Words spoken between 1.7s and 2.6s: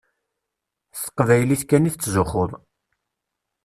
i tettzuxxuḍ.